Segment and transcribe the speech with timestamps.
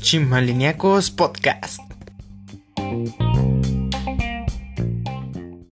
[0.00, 1.80] Chimaliniacos Podcast.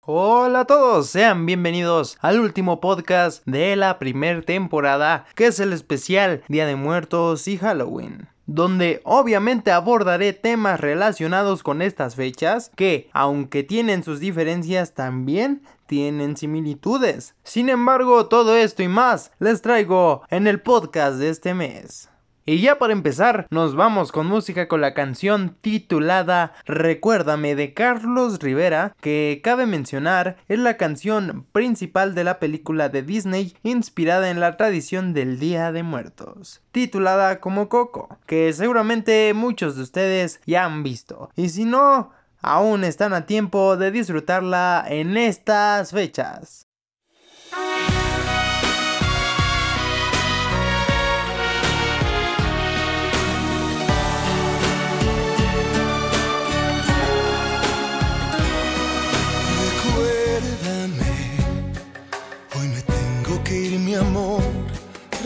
[0.02, 5.74] Hola a todos, sean bienvenidos al último podcast de la primera temporada, que es el
[5.74, 13.10] especial Día de Muertos y Halloween donde obviamente abordaré temas relacionados con estas fechas que,
[13.14, 15.62] aunque tienen sus diferencias, también
[15.94, 17.36] tienen similitudes.
[17.44, 22.10] Sin embargo, todo esto y más les traigo en el podcast de este mes.
[22.48, 28.40] Y ya para empezar, nos vamos con música con la canción titulada Recuérdame de Carlos
[28.40, 34.40] Rivera, que cabe mencionar es la canción principal de la película de Disney inspirada en
[34.40, 40.66] la tradición del Día de Muertos, titulada como Coco, que seguramente muchos de ustedes ya
[40.66, 41.30] han visto.
[41.36, 42.12] Y si no,
[42.44, 46.68] aún están a tiempo de disfrutarla en estas fechas.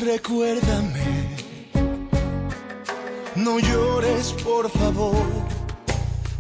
[0.08, 1.06] recuérdame.
[3.36, 5.57] No llores, por favor.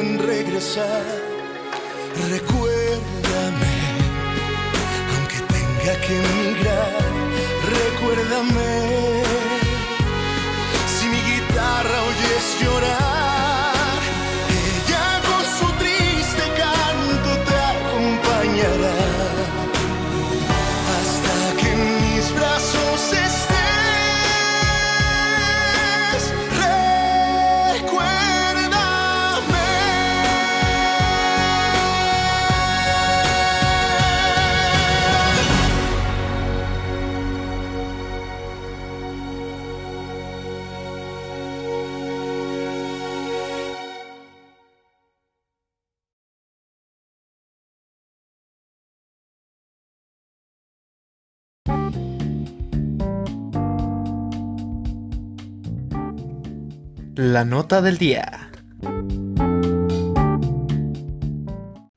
[0.00, 1.04] en regresar.
[2.30, 3.76] Recuérdame,
[5.16, 6.92] aunque tenga que emigrar,
[7.76, 8.93] recuérdame.
[57.26, 58.50] La nota del día.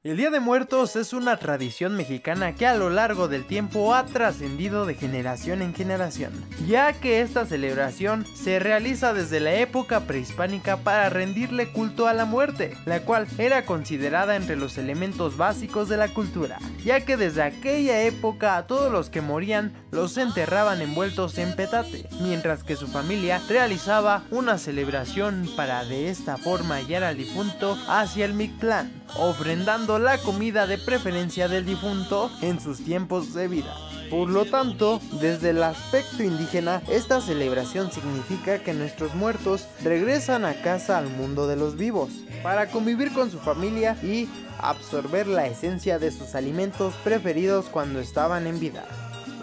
[0.07, 4.05] El Día de Muertos es una tradición mexicana que a lo largo del tiempo ha
[4.05, 6.31] trascendido de generación en generación,
[6.65, 12.23] ya que esta celebración se realiza desde la época prehispánica para rendirle culto a la
[12.23, 17.41] muerte, la cual era considerada entre los elementos básicos de la cultura, ya que desde
[17.41, 22.87] aquella época a todos los que morían los enterraban envueltos en petate, mientras que su
[22.87, 29.99] familia realizaba una celebración para de esta forma guiar al difunto hacia el Mictlán, ofrendando
[29.99, 33.73] la comida de preferencia del difunto en sus tiempos de vida.
[34.09, 40.61] Por lo tanto, desde el aspecto indígena, esta celebración significa que nuestros muertos regresan a
[40.61, 42.09] casa al mundo de los vivos,
[42.41, 48.47] para convivir con su familia y absorber la esencia de sus alimentos preferidos cuando estaban
[48.47, 48.85] en vida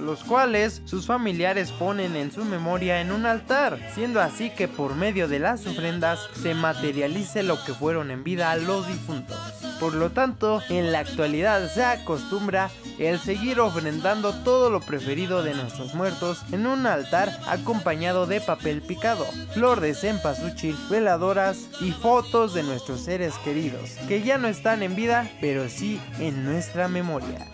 [0.01, 4.95] los cuales sus familiares ponen en su memoria en un altar, siendo así que por
[4.95, 9.54] medio de las ofrendas se materialice lo que fueron en vida los difuntos.
[9.81, 15.55] Por lo tanto, en la actualidad se acostumbra el seguir ofrendando todo lo preferido de
[15.55, 22.55] nuestros muertos en un altar acompañado de papel picado, flor de cempasúchil, veladoras y fotos
[22.55, 27.47] de nuestros seres queridos, que ya no están en vida, pero sí en nuestra memoria.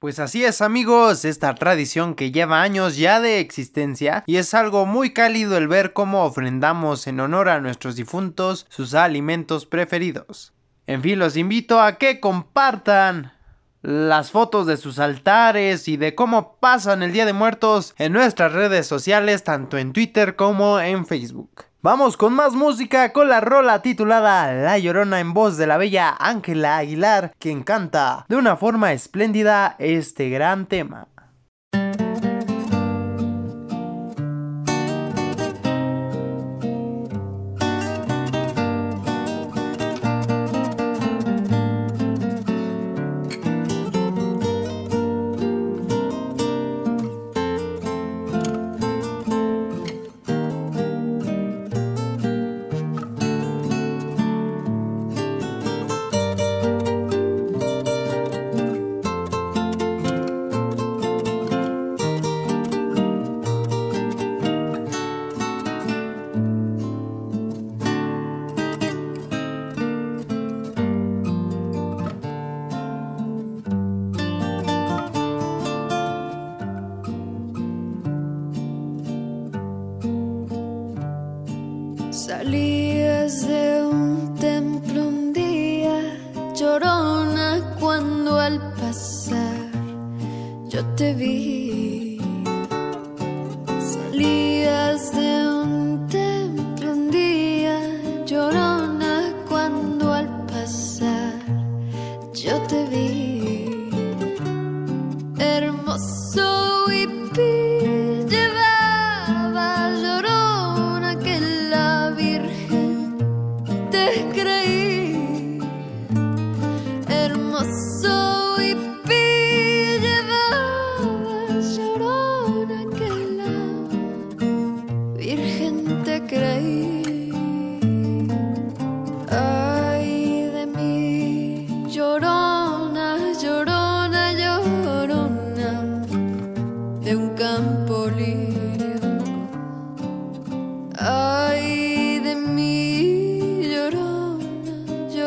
[0.00, 4.86] Pues así es amigos, esta tradición que lleva años ya de existencia y es algo
[4.86, 10.52] muy cálido el ver cómo ofrendamos en honor a nuestros difuntos sus alimentos preferidos.
[10.86, 13.32] En fin, los invito a que compartan
[13.88, 18.52] las fotos de sus altares y de cómo pasan el Día de Muertos en nuestras
[18.52, 21.64] redes sociales, tanto en Twitter como en Facebook.
[21.80, 26.14] Vamos con más música con la rola titulada La Llorona en voz de la bella
[26.18, 31.08] Ángela Aguilar, quien canta de una forma espléndida este gran tema.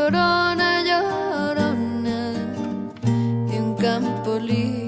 [0.02, 2.34] Llorona, llorona,
[3.48, 4.81] de un campo lirio.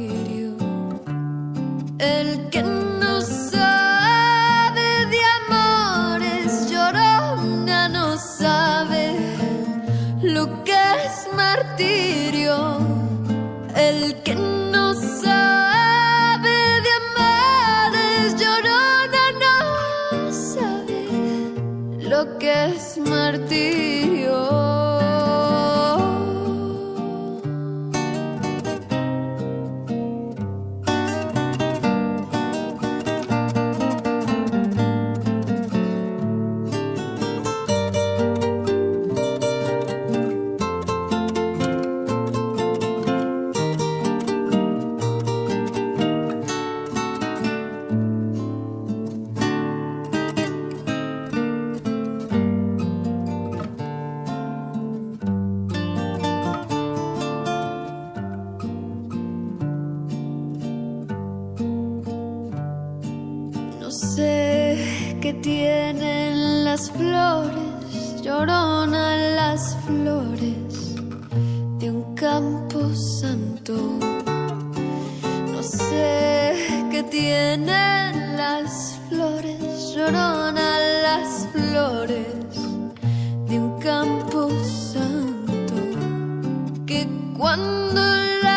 [86.94, 88.02] Que cuando
[88.44, 88.53] las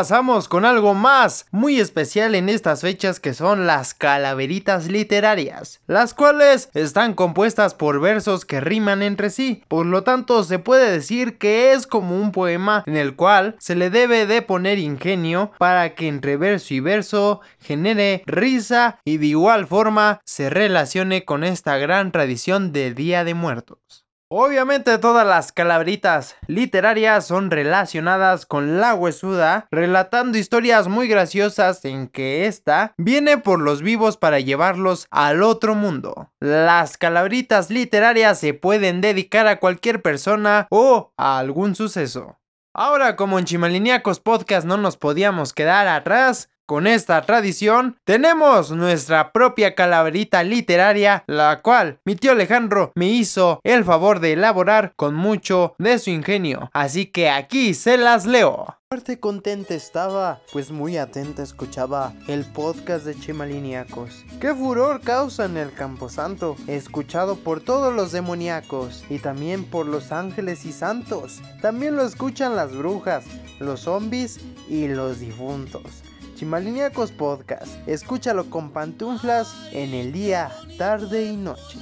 [0.00, 6.14] pasamos con algo más muy especial en estas fechas que son las calaveritas literarias, las
[6.14, 11.36] cuales están compuestas por versos que riman entre sí, por lo tanto se puede decir
[11.36, 15.94] que es como un poema en el cual se le debe de poner ingenio para
[15.94, 21.76] que entre verso y verso genere risa y de igual forma se relacione con esta
[21.76, 23.99] gran tradición de Día de Muertos.
[24.32, 32.06] Obviamente todas las calaveritas literarias son relacionadas con la huesuda, relatando historias muy graciosas en
[32.06, 36.30] que esta viene por los vivos para llevarlos al otro mundo.
[36.38, 42.38] Las calaveritas literarias se pueden dedicar a cualquier persona o a algún suceso.
[42.72, 49.32] Ahora como en Chimaliniacos Podcast no nos podíamos quedar atrás, con esta tradición, tenemos nuestra
[49.32, 55.16] propia calaverita literaria, la cual mi tío Alejandro me hizo el favor de elaborar con
[55.16, 56.70] mucho de su ingenio.
[56.72, 58.76] Así que aquí se las leo.
[58.88, 64.24] Parte contenta estaba, pues muy atenta escuchaba el podcast de Chimaliniacos.
[64.40, 66.54] ¡Qué furor causa en el Camposanto!
[66.68, 71.40] Escuchado por todos los demoníacos y también por los ángeles y santos.
[71.60, 73.24] También lo escuchan las brujas,
[73.58, 76.04] los zombies y los difuntos.
[76.40, 77.86] Chimaliniacos Podcast.
[77.86, 81.78] Escúchalo con pantuflas en el día, tarde y noche.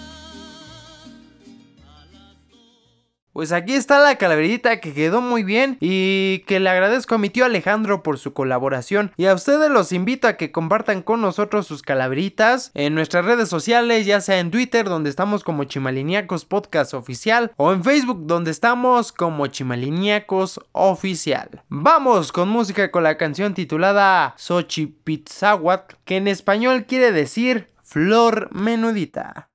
[3.39, 7.31] Pues aquí está la calaverita que quedó muy bien y que le agradezco a mi
[7.31, 11.65] tío Alejandro por su colaboración y a ustedes los invito a que compartan con nosotros
[11.65, 16.95] sus calaveritas en nuestras redes sociales, ya sea en Twitter donde estamos como Chimaliniacos Podcast
[16.95, 21.63] Oficial o en Facebook donde estamos como Chimaliniacos Oficial.
[21.69, 29.49] Vamos con música con la canción titulada Xochipitzahuatl que en español quiere decir flor menudita.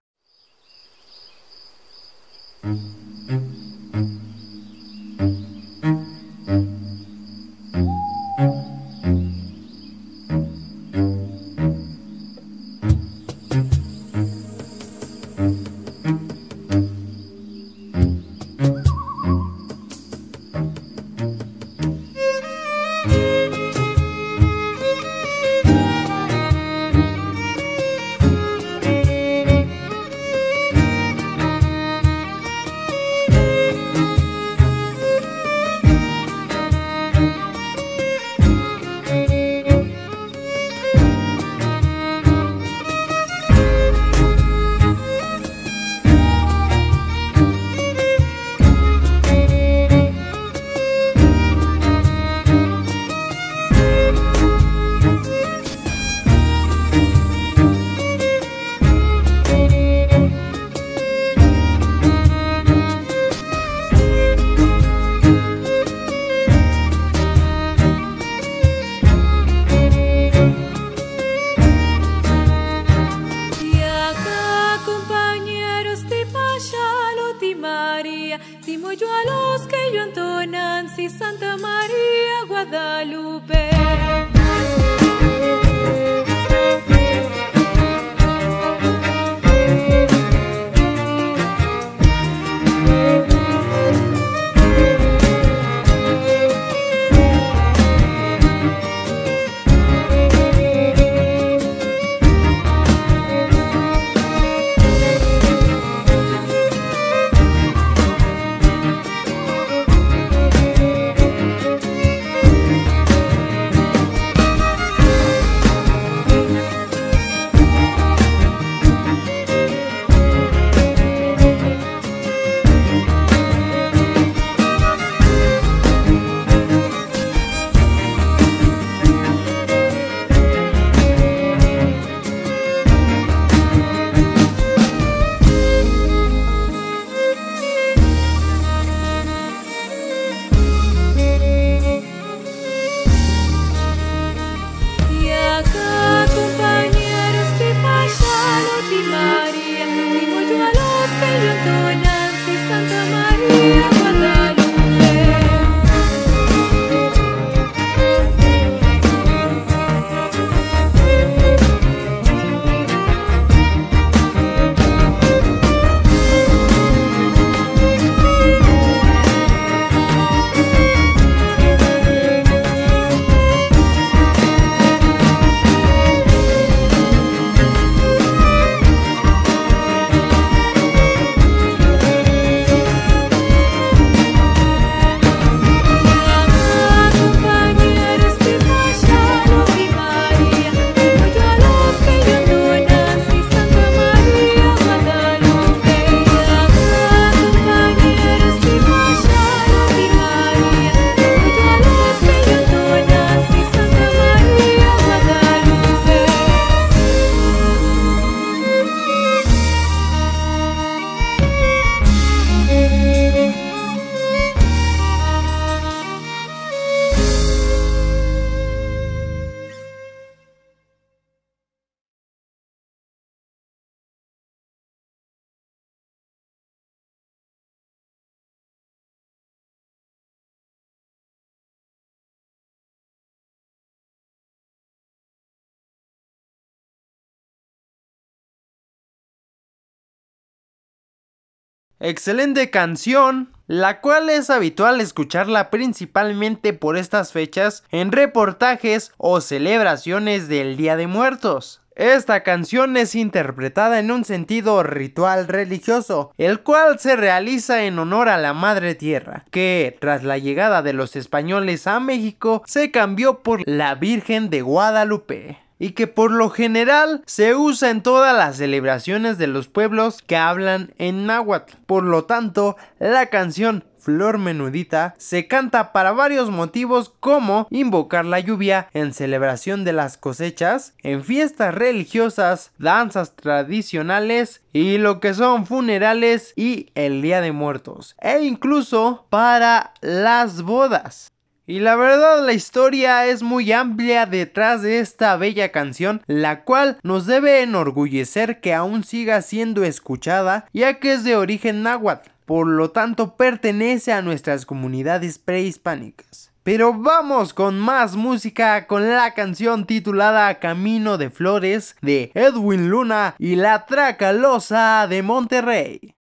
[242.06, 250.50] Excelente canción, la cual es habitual escucharla principalmente por estas fechas en reportajes o celebraciones
[250.50, 251.80] del Día de Muertos.
[251.96, 258.28] Esta canción es interpretada en un sentido ritual religioso, el cual se realiza en honor
[258.28, 263.44] a la Madre Tierra, que tras la llegada de los españoles a México se cambió
[263.44, 268.56] por la Virgen de Guadalupe y que por lo general se usa en todas las
[268.56, 271.76] celebraciones de los pueblos que hablan en náhuatl.
[271.86, 278.40] Por lo tanto, la canción Flor Menudita se canta para varios motivos como invocar la
[278.40, 285.66] lluvia en celebración de las cosechas, en fiestas religiosas, danzas tradicionales y lo que son
[285.66, 291.33] funerales y el Día de Muertos, e incluso para las bodas.
[291.66, 296.98] Y la verdad la historia es muy amplia detrás de esta bella canción, la cual
[297.04, 302.68] nos debe enorgullecer que aún siga siendo escuchada, ya que es de origen náhuatl por
[302.68, 306.52] lo tanto pertenece a nuestras comunidades prehispánicas.
[306.64, 313.36] Pero vamos con más música con la canción titulada Camino de Flores de Edwin Luna
[313.38, 316.16] y la Tracalosa de Monterrey.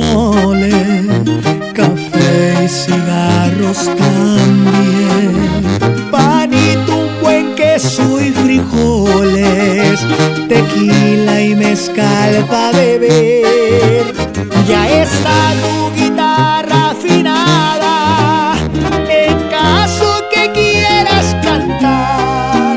[0.00, 1.04] Mole,
[1.72, 5.32] café y cigarros también.
[6.10, 10.00] Panito, un buen queso y frijoles,
[10.48, 14.04] tequila y mezcal para beber.
[14.68, 18.56] Ya está tu guitarra afinada,
[19.08, 22.76] en caso que quieras cantar.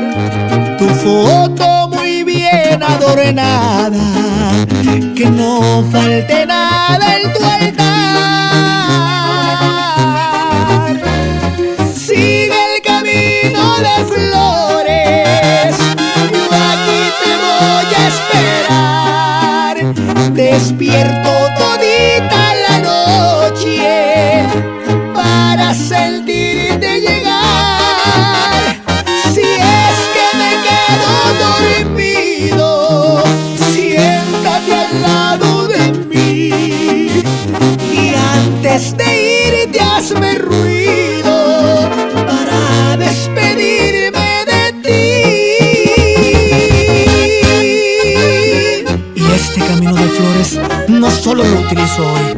[0.78, 4.04] Tu foto muy bien adornada,
[5.14, 7.84] que no falte nada en tu altar.
[11.94, 15.76] Sigue el camino de flores,
[16.32, 19.74] yo aquí te voy a esperar.
[20.32, 23.78] Despierto todita la noche
[25.14, 27.23] para sentirte llegar.
[38.74, 41.88] Antes de irte hazme ruido
[42.26, 45.14] para despedirme de ti.
[49.14, 50.58] Y este camino de flores
[50.88, 52.36] no solo lo utilizo hoy,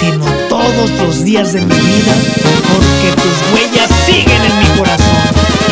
[0.00, 2.14] sino todos los días de mi vida,
[2.72, 5.06] porque tus huellas siguen en mi corazón.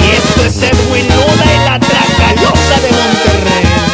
[0.03, 3.94] Y esto es Edwin Luna y la Tracalosa de Monterrey.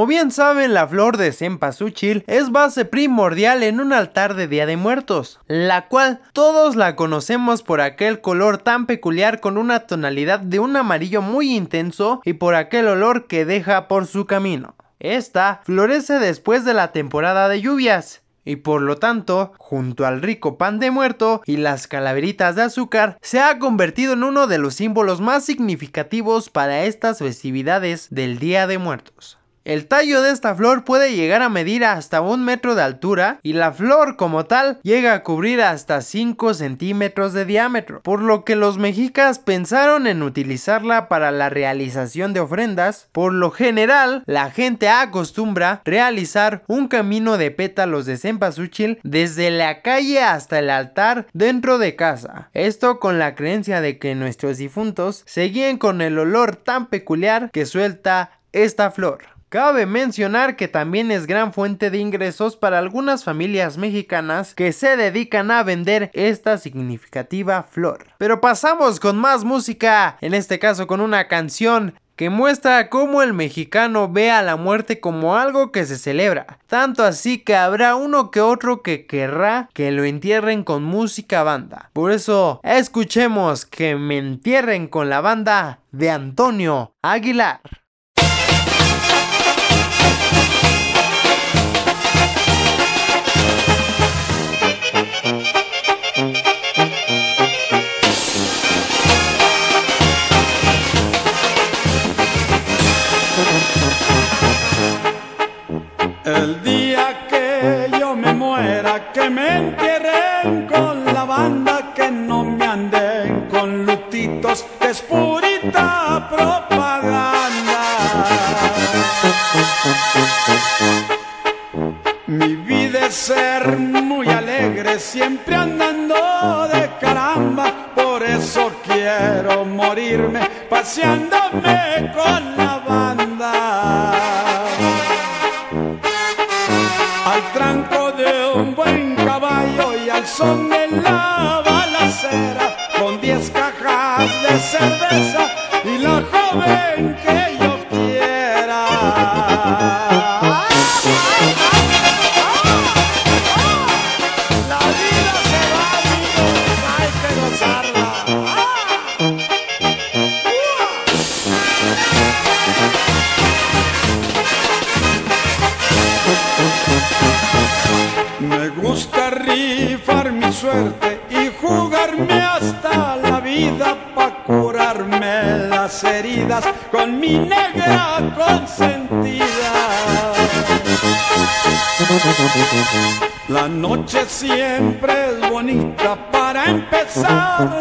[0.00, 4.64] Como bien saben, la flor de cempasúchil es base primordial en un altar de Día
[4.64, 10.40] de Muertos, la cual todos la conocemos por aquel color tan peculiar con una tonalidad
[10.40, 14.74] de un amarillo muy intenso y por aquel olor que deja por su camino.
[15.00, 18.22] Esta florece después de la temporada de lluvias.
[18.42, 23.18] Y por lo tanto, junto al rico pan de muerto y las calaveritas de azúcar,
[23.20, 28.66] se ha convertido en uno de los símbolos más significativos para estas festividades del Día
[28.66, 29.39] de Muertos.
[29.70, 33.52] El tallo de esta flor puede llegar a medir hasta un metro de altura y
[33.52, 38.56] la flor como tal llega a cubrir hasta 5 centímetros de diámetro, por lo que
[38.56, 43.06] los mexicas pensaron en utilizarla para la realización de ofrendas.
[43.12, 49.82] Por lo general, la gente acostumbra realizar un camino de pétalos de cempasúchil desde la
[49.82, 52.50] calle hasta el altar dentro de casa.
[52.54, 57.66] Esto con la creencia de que nuestros difuntos seguían con el olor tan peculiar que
[57.66, 59.39] suelta esta flor.
[59.50, 64.96] Cabe mencionar que también es gran fuente de ingresos para algunas familias mexicanas que se
[64.96, 68.06] dedican a vender esta significativa flor.
[68.16, 73.32] Pero pasamos con más música, en este caso con una canción que muestra cómo el
[73.32, 76.60] mexicano ve a la muerte como algo que se celebra.
[76.68, 81.90] Tanto así que habrá uno que otro que querrá que lo entierren con música banda.
[81.92, 87.79] Por eso, escuchemos que me entierren con la banda de Antonio Aguilar.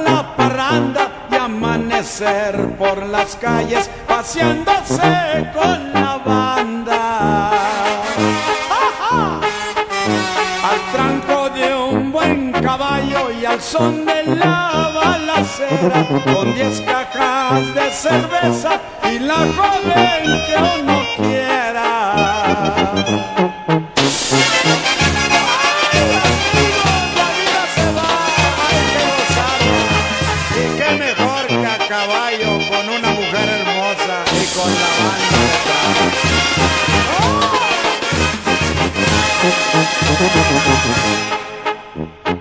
[0.03, 7.51] La parranda y amanecer por las calles paseándose con la banda.
[10.69, 17.73] Al tranco de un buen caballo y al son de la balacera, con diez cajas
[17.73, 18.79] de cerveza
[19.11, 20.98] y la joven que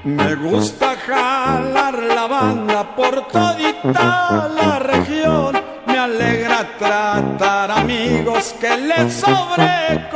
[0.05, 5.63] Me gusta jalar la banda por todita la región.
[5.87, 10.09] Me alegra tratar amigos que les sobre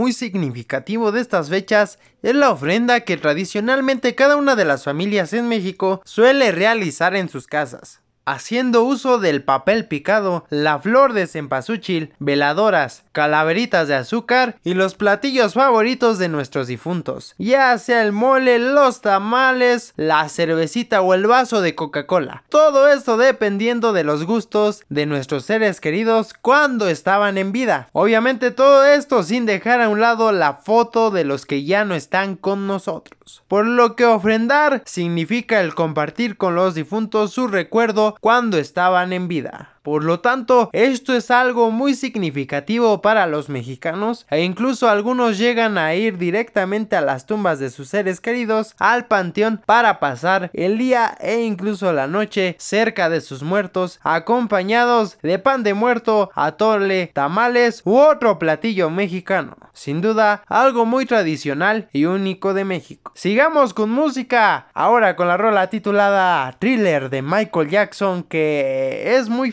[0.00, 5.34] muy significativo de estas fechas es la ofrenda que tradicionalmente cada una de las familias
[5.34, 8.00] en México suele realizar en sus casas.
[8.30, 14.94] Haciendo uso del papel picado, la flor de cempasúchil, veladoras, calaveritas de azúcar y los
[14.94, 21.26] platillos favoritos de nuestros difuntos, ya sea el mole, los tamales, la cervecita o el
[21.26, 22.44] vaso de Coca-Cola.
[22.50, 27.88] Todo esto dependiendo de los gustos de nuestros seres queridos cuando estaban en vida.
[27.90, 31.96] Obviamente todo esto sin dejar a un lado la foto de los que ya no
[31.96, 33.42] están con nosotros.
[33.48, 39.28] Por lo que ofrendar significa el compartir con los difuntos su recuerdo cuando estaban en
[39.28, 39.79] vida.
[39.82, 45.78] Por lo tanto, esto es algo muy significativo para los mexicanos e incluso algunos llegan
[45.78, 50.76] a ir directamente a las tumbas de sus seres queridos al panteón para pasar el
[50.76, 57.10] día e incluso la noche cerca de sus muertos acompañados de pan de muerto, atole,
[57.14, 59.56] tamales u otro platillo mexicano.
[59.72, 63.12] Sin duda, algo muy tradicional y único de México.
[63.14, 69.50] Sigamos con música, ahora con la rola titulada Thriller de Michael Jackson que es muy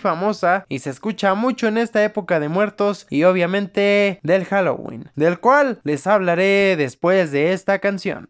[0.67, 5.79] y se escucha mucho en esta época de muertos y obviamente del Halloween, del cual
[5.83, 8.29] les hablaré después de esta canción.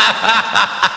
[0.00, 0.89] ha ha ha ha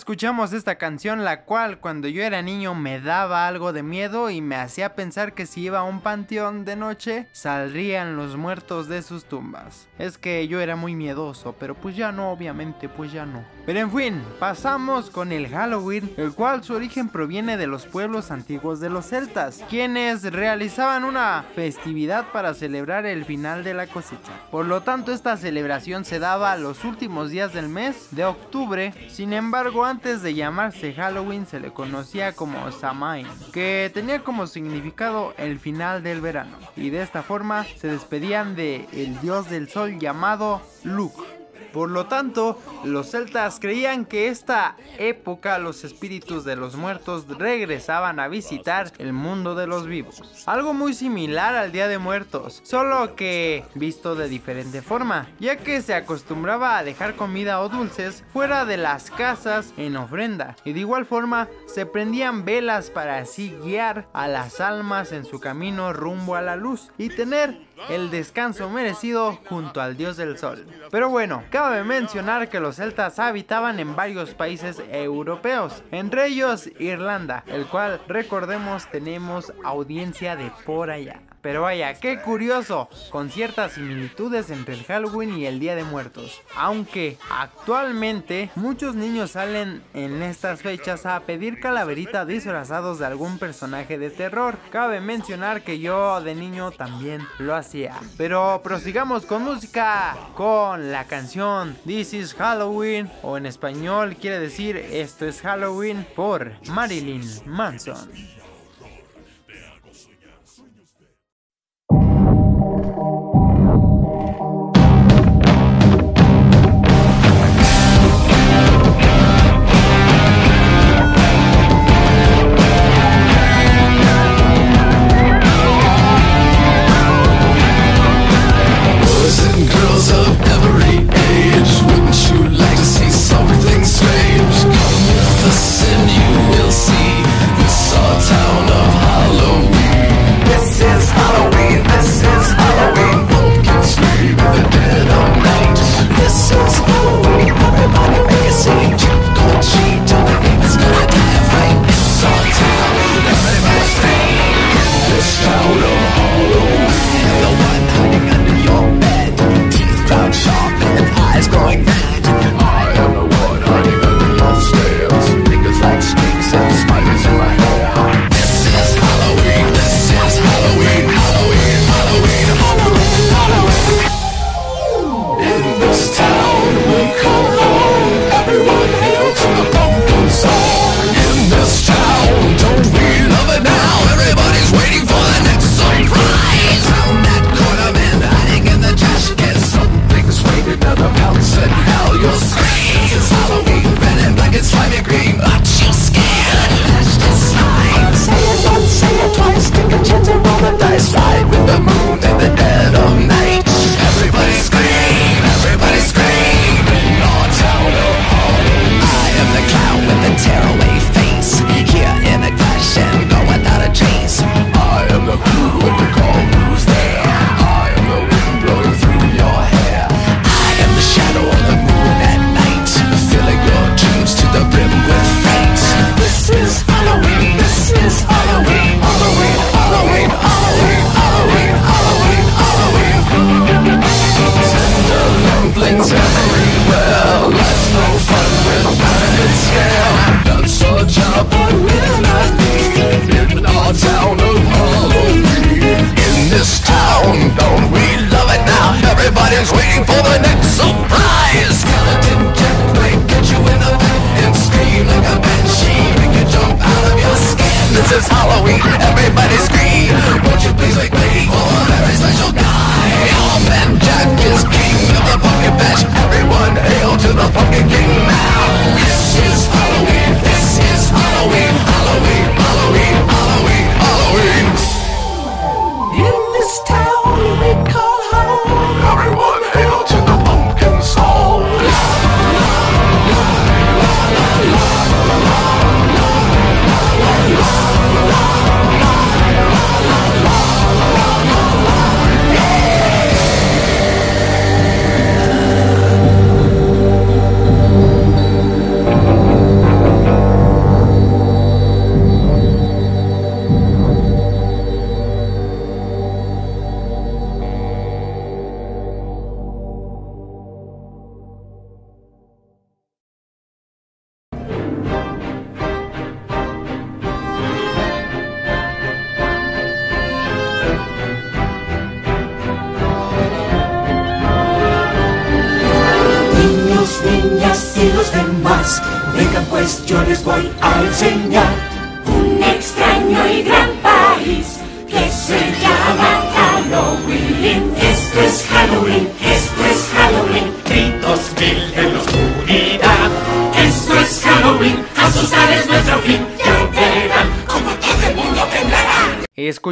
[0.00, 4.40] escuchamos esta canción, la cual cuando yo era niño me daba algo de miedo y
[4.40, 9.02] me hacía pensar que si iba a un panteón de noche, saldrían los muertos de
[9.02, 9.88] sus tumbas.
[9.98, 13.44] Es que yo era muy miedoso, pero pues ya no, obviamente, pues ya no.
[13.66, 18.30] Pero en fin, pasamos con el Halloween, el cual su origen proviene de los pueblos
[18.30, 24.32] antiguos de los celtas, quienes realizaban una festividad para celebrar el final de la cosecha.
[24.50, 29.34] Por lo tanto, esta celebración se daba los últimos días del mes de octubre, sin
[29.34, 35.58] embargo, antes de llamarse Halloween se le conocía como Samhain, que tenía como significado el
[35.58, 40.62] final del verano, y de esta forma se despedían de el dios del sol llamado
[40.84, 41.39] Luk.
[41.72, 48.20] Por lo tanto, los celtas creían que esta época los espíritus de los muertos regresaban
[48.20, 50.22] a visitar el mundo de los vivos.
[50.46, 55.82] Algo muy similar al Día de Muertos, solo que visto de diferente forma, ya que
[55.82, 60.80] se acostumbraba a dejar comida o dulces fuera de las casas en ofrenda, y de
[60.80, 66.34] igual forma se prendían velas para así guiar a las almas en su camino rumbo
[66.34, 70.66] a la luz y tener el descanso merecido junto al dios del sol.
[70.90, 77.44] Pero bueno, cabe mencionar que los celtas habitaban en varios países europeos, entre ellos Irlanda,
[77.46, 81.20] el cual recordemos tenemos audiencia de por allá.
[81.42, 86.40] Pero vaya, qué curioso, con ciertas similitudes entre el Halloween y el Día de Muertos.
[86.54, 93.98] Aunque actualmente muchos niños salen en estas fechas a pedir calaverita disfrazados de algún personaje
[93.98, 94.58] de terror.
[94.70, 97.96] Cabe mencionar que yo de niño también lo hacía.
[98.18, 104.76] Pero prosigamos con música, con la canción This is Halloween, o en español quiere decir
[104.76, 108.39] Esto es Halloween, por Marilyn Manson.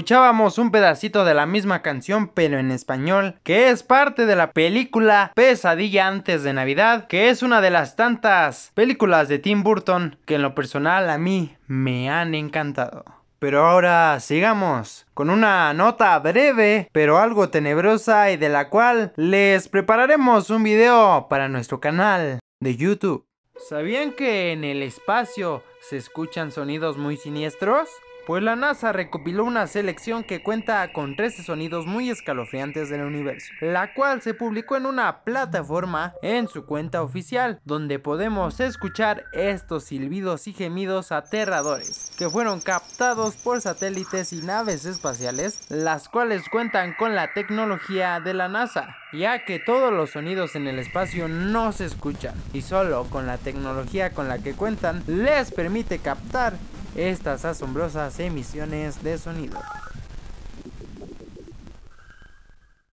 [0.08, 4.52] Escuchábamos un pedacito de la misma canción pero en español, que es parte de la
[4.52, 10.16] película Pesadilla antes de Navidad, que es una de las tantas películas de Tim Burton
[10.24, 13.04] que en lo personal a mí me han encantado.
[13.38, 19.68] Pero ahora sigamos con una nota breve pero algo tenebrosa y de la cual les
[19.68, 23.26] prepararemos un video para nuestro canal de YouTube.
[23.68, 27.90] ¿Sabían que en el espacio se escuchan sonidos muy siniestros?
[28.28, 33.50] Pues la NASA recopiló una selección que cuenta con 13 sonidos muy escalofriantes del universo,
[33.62, 39.84] la cual se publicó en una plataforma en su cuenta oficial, donde podemos escuchar estos
[39.84, 46.92] silbidos y gemidos aterradores, que fueron captados por satélites y naves espaciales, las cuales cuentan
[46.98, 51.72] con la tecnología de la NASA, ya que todos los sonidos en el espacio no
[51.72, 56.52] se escuchan, y solo con la tecnología con la que cuentan les permite captar
[56.96, 59.58] estas asombrosas emisiones de sonido.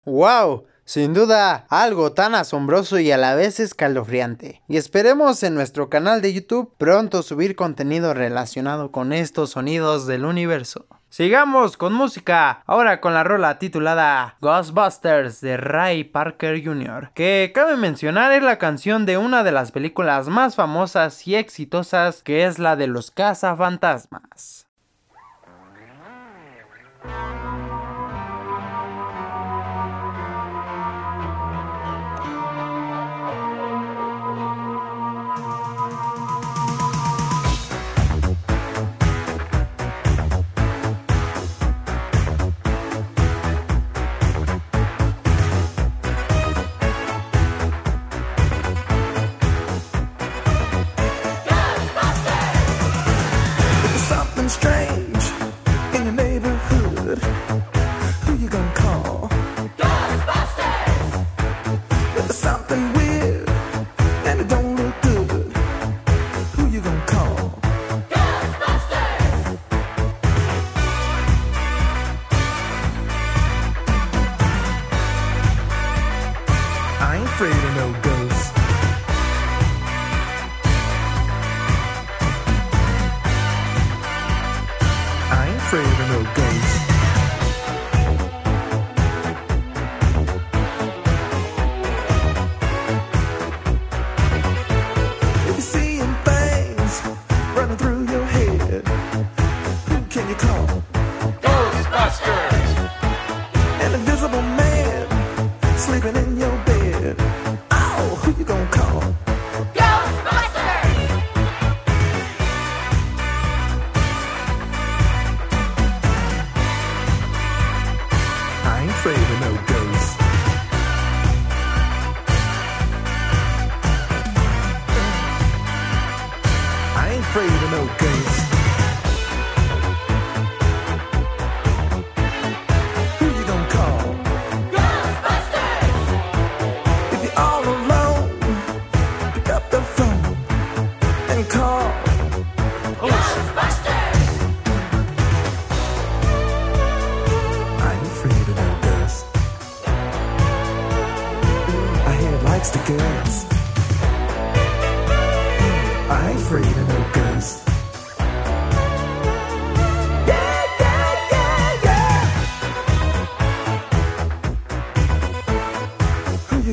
[0.06, 0.66] ¡Wow!
[0.88, 4.62] Sin duda, algo tan asombroso y a la vez escalofriante.
[4.68, 10.26] Y esperemos en nuestro canal de YouTube pronto subir contenido relacionado con estos sonidos del
[10.26, 10.86] universo.
[11.16, 17.78] Sigamos con música, ahora con la rola titulada Ghostbusters de Ray Parker Jr., que cabe
[17.78, 22.60] mencionar es la canción de una de las películas más famosas y exitosas que es
[22.60, 24.68] la de los cazafantasmas.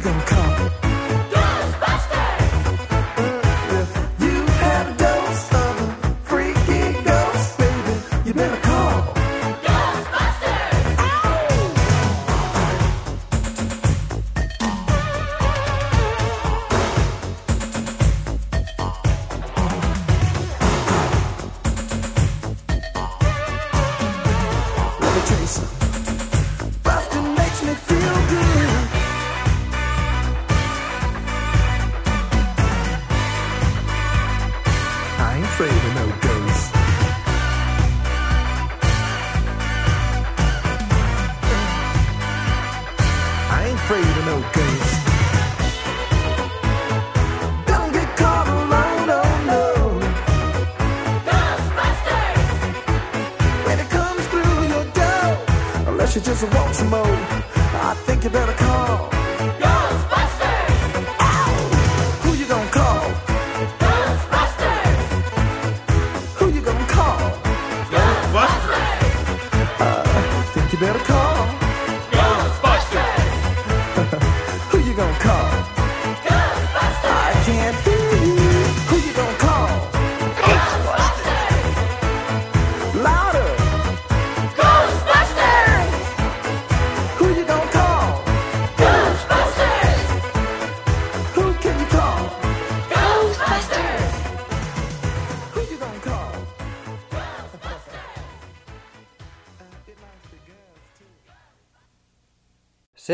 [0.03, 0.42] Gonna come.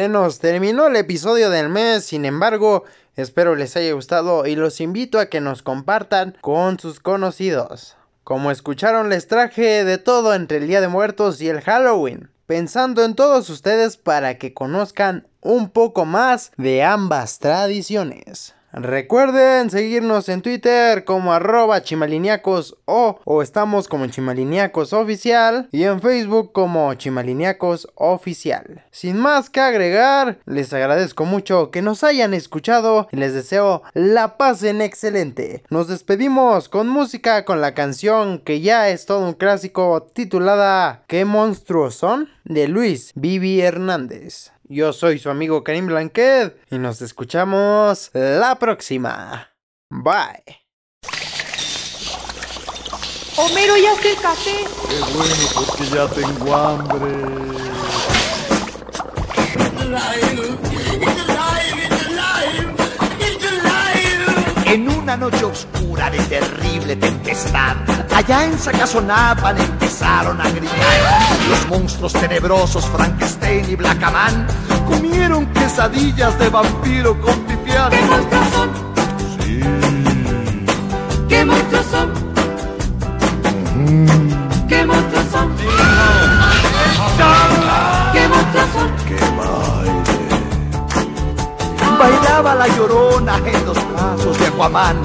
[0.06, 2.84] Nos terminó el episodio del mes, sin embargo,
[3.16, 7.96] espero les haya gustado y los invito a que nos compartan con sus conocidos.
[8.22, 13.04] Como escucharon, les traje de todo entre el Día de Muertos y el Halloween, pensando
[13.04, 18.54] en todos ustedes para que conozcan un poco más de ambas tradiciones.
[18.80, 26.00] Recuerden seguirnos en Twitter como arroba chimaliniacos o, o estamos como chimaliniacos oficial y en
[26.00, 28.84] Facebook como chimaliniacos oficial.
[28.92, 34.36] Sin más que agregar, les agradezco mucho que nos hayan escuchado y les deseo la
[34.36, 35.64] pasen excelente.
[35.70, 41.24] Nos despedimos con música con la canción que ya es todo un clásico titulada ¿Qué
[41.24, 42.28] monstruos son?
[42.44, 44.52] de Luis Vivi Hernández.
[44.70, 49.54] Yo soy su amigo Karim Blanquet y nos escuchamos la próxima.
[49.88, 50.44] Bye.
[53.38, 54.64] Homero, ya está el café.
[54.88, 57.58] Qué bueno, porque ya tengo hambre.
[64.70, 67.76] En una noche oscura de terrible tempestad,
[68.14, 70.76] allá en Sacazonapan empezaron a gritar.
[71.48, 74.46] Los monstruos tenebrosos Frankenstein y Blackaman
[74.86, 77.90] comieron quesadillas de vampiro con pipián.
[92.58, 94.96] La llorona en los brazos de Aquaman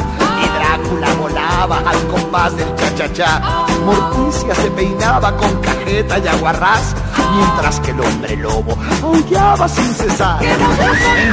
[0.44, 3.42] y Drácula volaba al compás del cha-cha-cha.
[3.86, 6.96] Morticia se peinaba con cajeta y aguarrás,
[7.36, 10.40] mientras que el hombre lobo aullaba sin cesar.
[10.40, 11.32] ¿Qué monstruos son?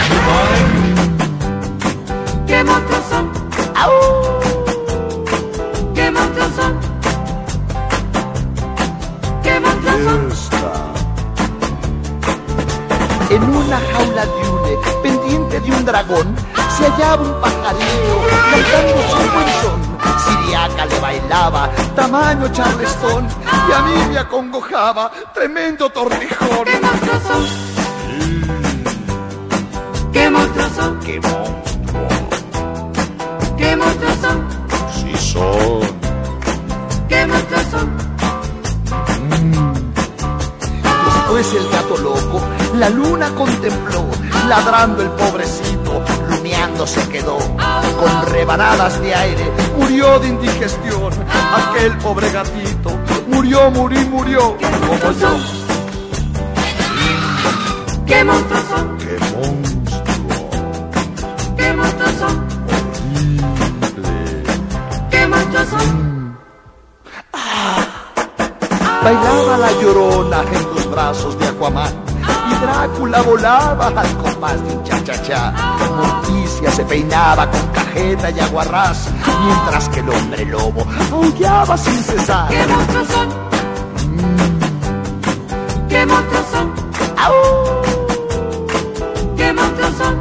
[2.46, 3.30] ¿Qué monstruos son?
[3.50, 3.62] ¿Qué
[15.02, 16.34] pendiente de un dragón,
[16.76, 18.16] se hallaba un pajarillo
[18.50, 19.80] cantando su buen son.
[20.24, 23.26] Siriaca le bailaba, tamaño charlestón,
[23.68, 26.64] y a mí me acongojaba, tremendo tortijón.
[26.64, 27.44] ¿Qué monstruos son?
[30.12, 31.00] ¿Qué monstruos son?
[31.00, 32.08] ¡Qué monstruo!
[33.56, 34.48] ¿Qué monstruos son?
[34.94, 35.80] Sí son.
[37.08, 38.10] ¿Qué monstruos son?
[41.04, 42.40] Después el gato loco,
[42.74, 44.04] la luna contempló,
[44.50, 47.38] ladrando el pobrecito, luneando se quedó.
[47.38, 51.12] Con rebanadas de aire, murió de indigestión.
[51.54, 52.90] Aquel pobre gatito,
[53.28, 55.28] murió, murió, murió, como yo.
[58.06, 58.98] ¿Qué monstruos son?
[58.98, 60.02] ¡Qué monstruo!
[61.56, 62.34] ¿Qué monstruos son?
[63.82, 64.42] Horrible.
[65.10, 66.38] ¿Qué monstruos son?
[69.04, 72.09] Bailaba la llorona en los brazos de Aquaman.
[72.60, 75.52] Drácula volaba al compás de un cha-cha-cha.
[75.96, 79.08] Morticia se peinaba con cajeta y aguarrás.
[79.44, 82.48] Mientras que el hombre lobo aullaba sin cesar.
[82.48, 83.28] ¿Qué monstruos son?
[85.88, 86.72] ¿Qué monstruos son?
[89.36, 90.20] ¿Qué monstruos son?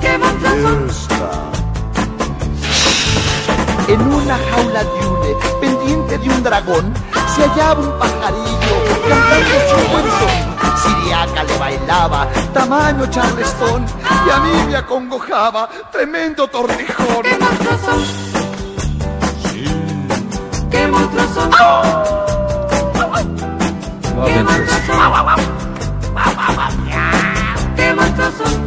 [0.00, 0.88] ¿Qué monstruos son?
[0.88, 1.30] Esta.
[3.92, 6.92] En una jaula de hule, pendiente de un dragón,
[7.36, 8.76] se hallaba un pajarillo
[9.08, 10.36] cantando su buen son.
[10.82, 13.84] Siriaca le bailaba, tamaño charlestón,
[14.26, 17.22] y a mí me acongojaba, tremendo tortijón.
[17.22, 17.92] ¡Qué monstruoso!
[19.50, 19.64] Sí.
[20.70, 21.50] ¡Qué monstruoso!
[24.24, 24.92] ¡Qué monstruoso!
[27.76, 28.65] ¡Qué monstruoso!